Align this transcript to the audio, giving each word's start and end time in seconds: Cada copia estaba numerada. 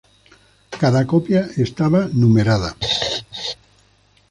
Cada 0.83 1.01
copia 1.13 1.41
estaba 1.65 2.01
numerada. 2.21 2.71